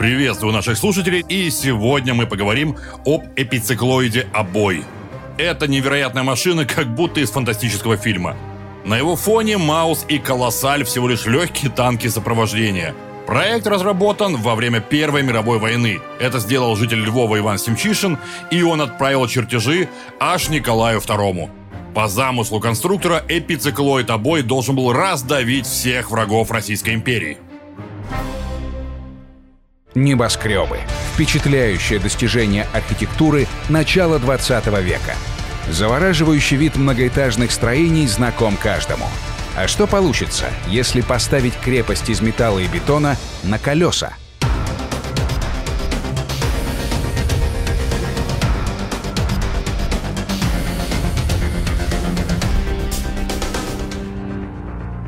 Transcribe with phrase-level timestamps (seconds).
[0.00, 4.82] Приветствую наших слушателей, и сегодня мы поговорим об эпициклоиде «Обой».
[5.36, 8.34] Это невероятная машина, как будто из фантастического фильма.
[8.86, 12.94] На его фоне Маус и Колоссаль всего лишь легкие танки сопровождения.
[13.26, 16.00] Проект разработан во время Первой мировой войны.
[16.18, 18.16] Это сделал житель Львова Иван Семчишин,
[18.50, 19.86] и он отправил чертежи
[20.18, 21.50] аж Николаю II.
[21.94, 27.36] По замыслу конструктора, эпициклоид обой должен был раздавить всех врагов Российской империи.
[29.94, 30.78] Небоскребы.
[31.14, 35.14] Впечатляющее достижение архитектуры начала 20 века.
[35.68, 39.06] Завораживающий вид многоэтажных строений знаком каждому.
[39.56, 44.14] А что получится, если поставить крепость из металла и бетона на колеса?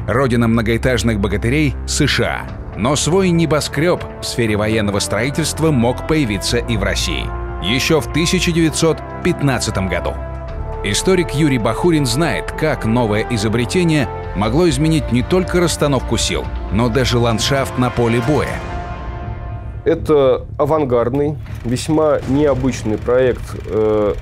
[0.08, 2.62] Родина многоэтажных богатырей— США.
[2.77, 7.27] Но свой небоскреб в сфере военного строительства мог появиться и в России.
[7.62, 10.14] Еще в 1915 году.
[10.84, 17.19] Историк Юрий Бахурин знает, как новое изобретение могло изменить не только расстановку сил, но даже
[17.19, 18.59] ландшафт на поле боя.
[19.84, 24.14] Это авангардный, весьма необычный проект, э,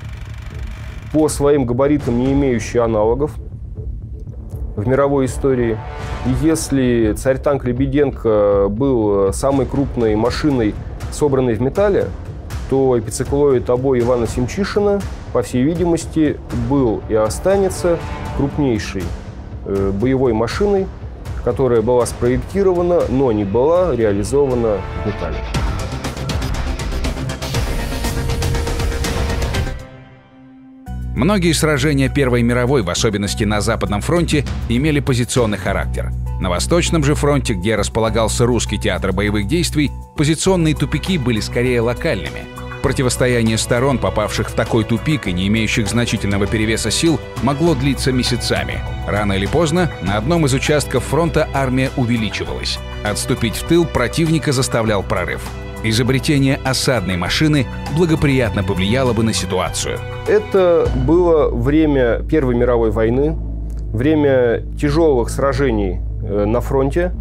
[1.13, 3.33] по своим габаритам не имеющий аналогов
[4.77, 5.79] в мировой истории.
[6.43, 10.75] Если царь-танк Лебеденко был самой крупной машиной,
[11.13, 12.09] собранной в металле,
[12.69, 15.01] то эпициклоид обои Ивана Семчишина,
[15.33, 17.99] по всей видимости, был и останется
[18.37, 19.03] крупнейшей
[19.65, 20.87] э, боевой машиной,
[21.43, 25.39] которая была спроектирована, но не была реализована в металле.
[31.21, 36.13] Многие сражения Первой мировой, в особенности на Западном фронте, имели позиционный характер.
[36.41, 42.45] На Восточном же фронте, где располагался русский театр боевых действий, позиционные тупики были скорее локальными.
[42.83, 48.81] Противостояние сторон, попавших в такой тупик и не имеющих значительного перевеса сил, могло длиться месяцами.
[49.07, 52.79] Рано или поздно на одном из участков фронта армия увеличивалась.
[53.05, 55.43] Отступить в тыл противника заставлял прорыв.
[55.83, 59.99] Изобретение осадной машины благоприятно повлияло бы на ситуацию.
[60.29, 63.35] Это было время Первой мировой войны,
[63.93, 67.13] время тяжелых сражений э, на фронте,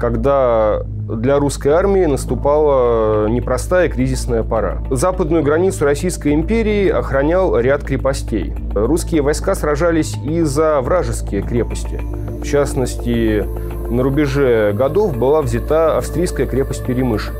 [0.00, 4.82] когда для русской армии наступала непростая кризисная пора.
[4.90, 8.54] Западную границу Российской империи охранял ряд крепостей.
[8.74, 12.00] Русские войска сражались и за вражеские крепости.
[12.42, 13.44] В частности,
[13.88, 17.34] на рубеже годов была взята австрийская крепость Перемышль.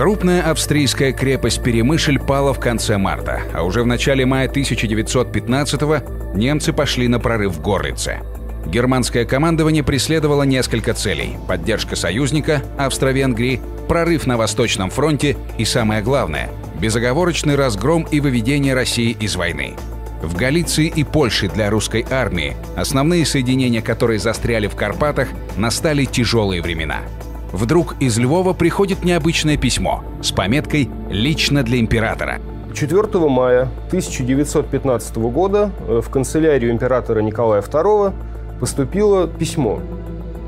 [0.00, 6.72] Крупная австрийская крепость Перемышль пала в конце марта, а уже в начале мая 1915-го немцы
[6.72, 8.20] пошли на прорыв в Горлице.
[8.64, 16.48] Германское командование преследовало несколько целей– поддержка союзника, Австро-Венгрии, прорыв на Восточном фронте и, самое главное,
[16.80, 19.74] безоговорочный разгром и выведение России из войны.
[20.22, 25.28] В Галиции и Польше для русской армии, основные соединения которой застряли в Карпатах,
[25.58, 27.00] настали тяжелые времена–
[27.52, 32.38] Вдруг из Львова приходит необычное письмо с пометкой «Лично для императора».
[32.72, 38.12] 4 мая 1915 года э, в канцелярию императора Николая II
[38.60, 39.80] поступило письмо,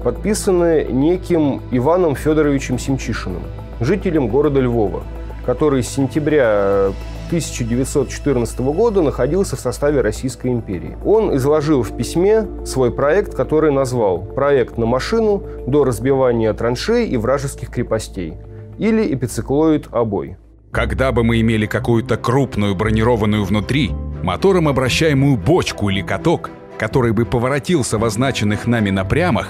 [0.04, 3.42] подписанное неким Иваном Федоровичем Семчишиным,
[3.80, 5.02] жителем города Львова,
[5.44, 6.92] который с сентября
[7.32, 10.98] 1914 года находился в составе Российской империи.
[11.02, 17.16] Он изложил в письме свой проект, который назвал «Проект на машину до разбивания траншей и
[17.16, 18.34] вражеских крепостей»
[18.76, 20.36] или «Эпициклоид обой».
[20.72, 27.24] Когда бы мы имели какую-то крупную бронированную внутри, мотором обращаемую бочку или каток, который бы
[27.24, 29.48] поворотился в означенных нами напрямах,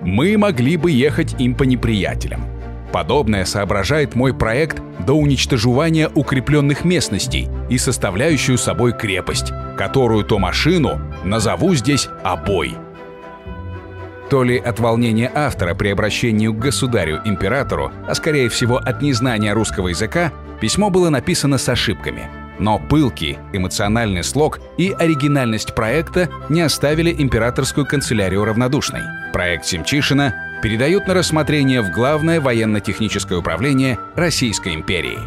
[0.00, 2.40] мы могли бы ехать им по неприятелям–
[2.92, 11.00] Подобное соображает мой проект до уничтожения укрепленных местностей и составляющую собой крепость, которую то машину
[11.24, 12.74] назову здесь «обой».
[14.30, 19.88] То ли от волнения автора при обращении к государю-императору, а скорее всего от незнания русского
[19.88, 22.28] языка, письмо было написано с ошибками.
[22.58, 29.02] Но пылкий, эмоциональный слог и оригинальность проекта не оставили императорскую канцелярию равнодушной.
[29.32, 35.18] Проект Семчишина передают на рассмотрение в Главное военно-техническое управление Российской империи.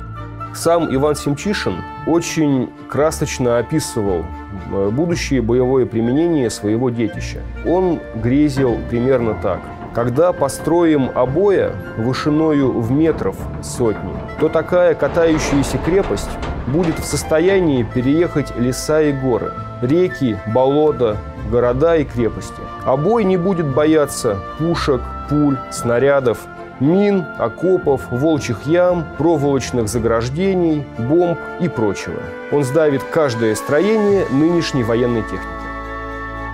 [0.54, 4.26] Сам Иван Семчишин очень красочно описывал
[4.72, 7.42] э, будущее боевое применение своего детища.
[7.66, 9.62] Он грезил примерно так.
[9.94, 16.30] Когда построим обоя вышиною в метров сотни, то такая катающаяся крепость
[16.68, 21.18] будет в состоянии переехать леса и горы, реки, болота,
[21.50, 22.62] города и крепости.
[22.86, 26.40] А бой не будет бояться пушек, пуль, снарядов
[26.82, 32.20] мин, окопов, волчьих ям, проволочных заграждений, бомб и прочего.
[32.52, 35.46] Он сдавит каждое строение нынешней военной техники.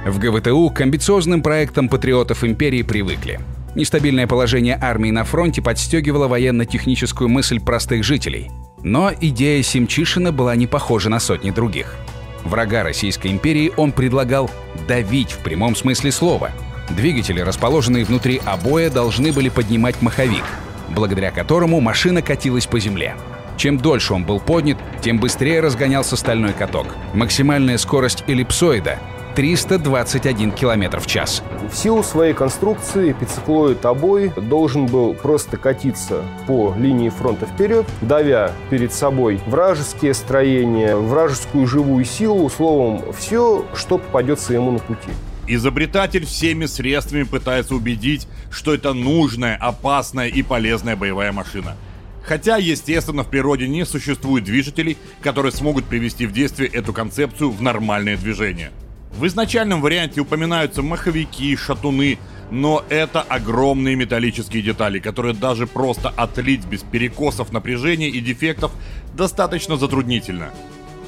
[0.06, 3.40] В ГВТУ к амбициозным проектам патриотов империи привыкли.
[3.76, 8.50] Нестабильное положение армии на фронте подстегивало военно-техническую мысль простых жителей.
[8.84, 11.96] Но идея Симчишина была не похожа на сотни других.
[12.44, 14.50] Врага Российской империи он предлагал
[14.88, 16.52] давить в прямом смысле слова.
[16.90, 20.44] Двигатели, расположенные внутри обоя, должны были поднимать маховик,
[20.90, 23.16] благодаря которому машина катилась по земле.
[23.58, 26.88] Чем дольше он был поднят, тем быстрее разгонялся стальной каток.
[27.14, 29.00] Максимальная скорость эллипсоида
[29.38, 31.44] 321 км в час.
[31.72, 38.52] В силу своей конструкции эпициклоид обой должен был просто катиться по линии фронта вперед, давя
[38.72, 45.12] перед собой вражеские строения, вражескую живую силу, словом, все, что попадется ему на пути.
[45.46, 51.76] Изобретатель всеми средствами пытается убедить, что это нужная, опасная и полезная боевая машина.
[52.24, 57.62] Хотя, естественно, в природе не существует движителей, которые смогут привести в действие эту концепцию в
[57.62, 58.72] нормальное движение.
[59.18, 62.20] В изначальном варианте упоминаются маховики, шатуны,
[62.52, 68.72] но это огромные металлические детали, которые даже просто отлить без перекосов напряжения и дефектов
[69.16, 70.52] достаточно затруднительно.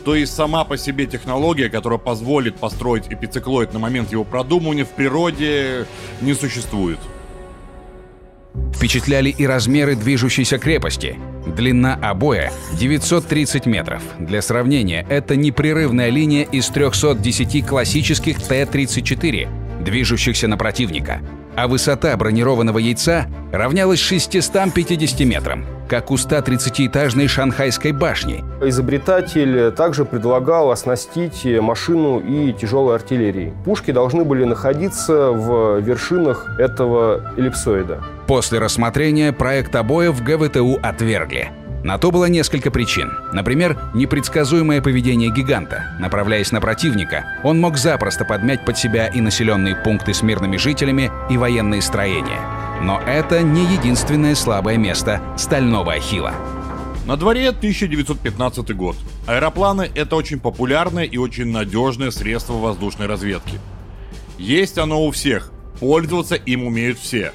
[0.06, 4.90] То есть сама по себе технология, которая позволит построить эпициклоид на момент его продумывания в
[4.90, 5.86] природе
[6.22, 6.98] не существует.
[8.76, 11.20] Впечатляли и размеры движущейся крепости.
[11.56, 14.04] Длина обоя 930 метров.
[14.20, 21.22] Для сравнения, это непрерывная линия из 310 классических Т-34, движущихся на противника.
[21.56, 28.46] А высота бронированного яйца равнялась 650 метрам, как у 130-этажной шанхайской башни.
[28.62, 33.54] Изобретатель также предлагал оснастить машину и тяжелой артиллерией.
[33.66, 38.04] Пушки должны были находиться в вершинах этого эллипсоида.
[38.28, 41.52] После рассмотрения проект обоев ГВТУ отвергли.
[41.84, 43.12] На то было несколько причин.
[43.32, 45.96] Например, непредсказуемое поведение гиганта.
[46.00, 51.12] Направляясь на противника, он мог запросто подмять под себя и населенные пункты с мирными жителями,
[51.30, 52.40] и военные строения.
[52.82, 56.34] Но это не единственное слабое место стального ахилла.
[57.06, 58.96] На дворе 1915 год.
[59.26, 63.60] Аэропланы— это очень популярное и очень надежное средство воздушной разведки.
[64.38, 67.32] Есть оно у всех, пользоваться им умеют все.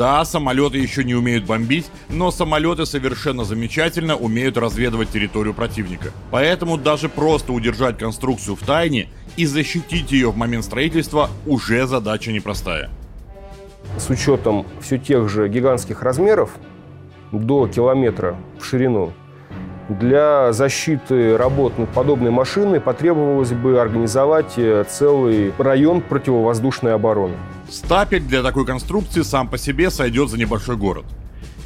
[0.00, 6.10] Да, самолеты еще не умеют бомбить, но самолеты совершенно замечательно умеют разведывать территорию противника.
[6.30, 12.32] Поэтому даже просто удержать конструкцию в тайне и защитить ее в момент строительства уже задача
[12.32, 12.88] непростая.
[13.98, 16.52] С учетом все тех же гигантских размеров,
[17.30, 19.12] до километра в ширину,
[19.98, 27.34] для защиты работ над подобной машиной потребовалось бы организовать э, целый район противовоздушной обороны.
[27.68, 31.04] Стапель для такой конструкции сам по себе сойдет за небольшой город.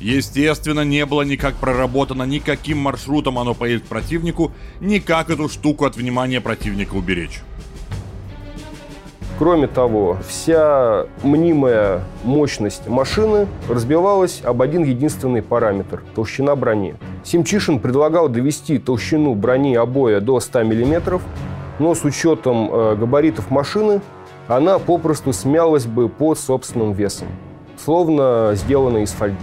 [0.00, 5.84] Естественно, не было никак проработано, никаким маршрутом оно поедет к противнику, ни как эту штуку
[5.84, 7.42] от внимания противника уберечь.
[9.38, 16.94] Кроме того, вся мнимая мощность машины разбивалась об один единственный параметр– толщина брони.
[17.24, 21.20] Симчишин предлагал довести толщину брони обоя до 100 мм,
[21.78, 24.00] но с учетом э, габаритов машины
[24.46, 27.28] она попросту смялась бы под собственным весом,
[27.82, 29.38] словно сделана из фольги.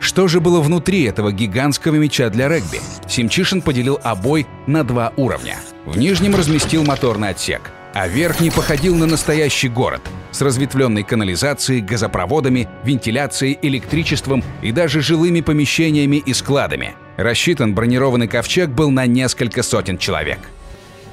[0.00, 2.80] Что же было внутри этого гигантского мяча для регби?
[3.08, 5.56] Симчишин поделил обой на два уровня.
[5.86, 10.02] В нижнем разместил моторный отсек, а верхний походил на настоящий город
[10.36, 16.94] с разветвленной канализацией, газопроводами, вентиляцией, электричеством и даже жилыми помещениями и складами.
[17.16, 20.38] Рассчитан бронированный ковчег был на несколько сотен человек–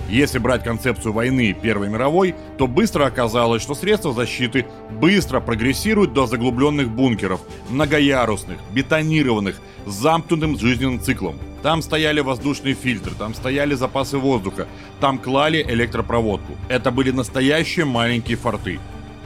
[0.09, 6.27] если брать концепцию войны Первой мировой, то быстро оказалось, что средства защиты быстро прогрессируют до
[6.27, 11.39] заглубленных бункеров, многоярусных, бетонированных, с замкнутым жизненным циклом.
[11.61, 14.67] Там стояли воздушные фильтры, там стояли запасы воздуха,
[14.99, 16.57] там клали электропроводку.
[16.67, 18.79] Это были настоящие маленькие форты.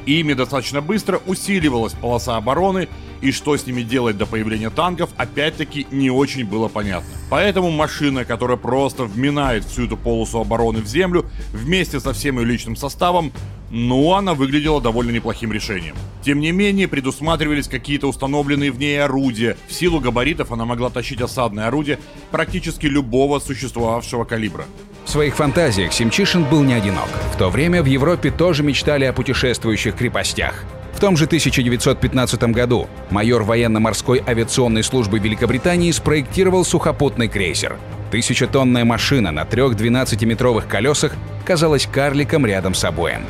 [0.08, 2.88] Ими достаточно быстро усиливалась полоса обороны,
[3.20, 7.10] и что с ними делать до появления танков, опять-таки не очень было понятно.
[7.30, 12.46] Поэтому машина, которая просто вминает всю эту полосу обороны в землю вместе со всем ее
[12.46, 13.34] личным составом,
[13.70, 15.96] ну, она выглядела довольно неплохим решением.
[16.24, 19.58] Тем не менее, предусматривались какие-то установленные в ней орудия.
[19.68, 22.00] В силу габаритов она могла тащить осадное орудие
[22.32, 24.68] практически любого существовавшего калибра.
[25.08, 27.08] В своих фантазиях Симчишин был не одинок.
[27.34, 30.66] В то время в Европе тоже мечтали о путешествующих крепостях.
[30.92, 37.78] В том же 1915 году майор военно-морской авиационной службы Великобритании спроектировал сухопутный крейсер.
[38.12, 41.14] Тысячетонная машина на трех 12-метровых колесах
[41.46, 43.22] казалась карликом рядом с обоем.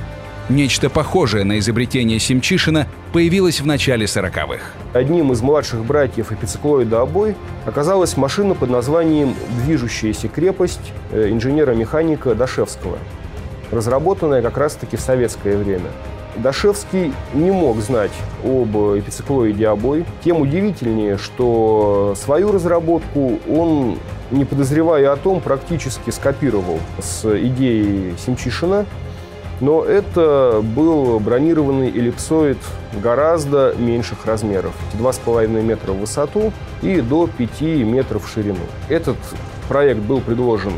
[0.49, 4.61] Нечто похожее на изобретение Семчишина появилось в начале 40-х.
[4.93, 7.35] Одним из младших братьев эпициклоида обой
[7.65, 9.35] оказалась машина под названием
[9.65, 12.97] «Движущаяся крепость» э, инженера-механика Дашевского,
[13.71, 15.89] разработанная как раз-таки в советское время.
[16.37, 18.13] Дашевский не мог знать
[18.45, 20.05] об эпициклоиде обой.
[20.23, 23.97] Тем удивительнее, что свою разработку он,
[24.31, 28.85] не подозревая о том, практически скопировал с идеей Семчишина–
[29.59, 32.57] но это был бронированный эллипсоид
[33.01, 34.73] гораздо меньших размеров.
[34.99, 38.59] 2,5 метра в высоту и до 5 метров в ширину.
[38.87, 39.17] Этот
[39.67, 40.73] проект был предложен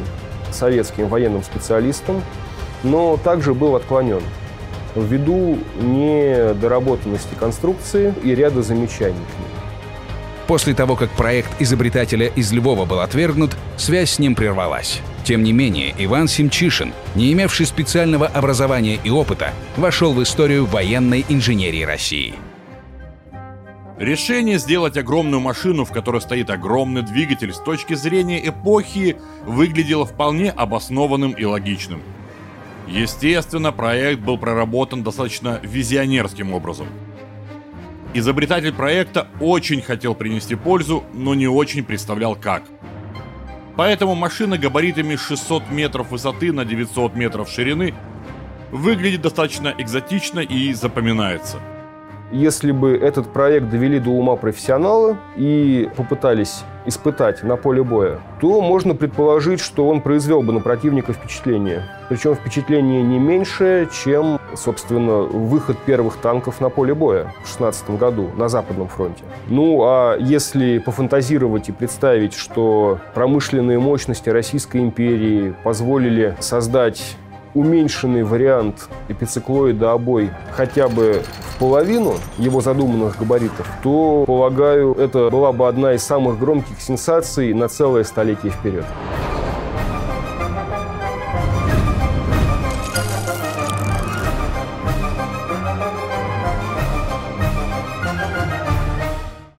[0.52, 2.22] советским военным специалистам,
[2.84, 4.22] но также был отклонен
[4.96, 9.69] ввиду недоработанности конструкции и ряда замечаний к ней.
[10.50, 15.00] После того, как проект изобретателя из Львова был отвергнут, связь с ним прервалась.
[15.24, 21.24] Тем не менее, Иван Семчишин, не имевший специального образования и опыта, вошел в историю военной
[21.30, 22.34] инженерии России.
[24.00, 30.50] Решение сделать огромную машину, в которой стоит огромный двигатель, с точки зрения эпохи выглядело вполне
[30.50, 32.02] обоснованным и логичным.
[32.88, 36.88] Естественно, проект был проработан достаточно визионерским образом.
[38.14, 42.64] Изобретатель проекта очень хотел принести пользу, но не очень представлял как–
[43.80, 47.94] Поэтому машина габаритами 600 метров высоты на 900 метров ширины
[48.72, 51.60] выглядит достаточно экзотично и запоминается.
[52.32, 58.62] Если бы этот проект довели до ума профессионалы и попытались испытать на поле боя, то
[58.62, 61.84] можно предположить, что он произвел бы на противника впечатление.
[62.08, 68.30] Причем впечатление не меньшее, чем, собственно, выход первых танков на поле боя в 16 году
[68.36, 69.24] на Западном фронте.
[69.48, 77.18] Ну, а если пофантазировать и представить, что промышленные мощности Российской империи позволили создать
[77.54, 85.52] уменьшенный вариант эпициклоида обой хотя бы в половину его задуманных габаритов, то, полагаю, это была
[85.52, 88.86] бы одна из самых громких сенсаций на целое столетие вперед.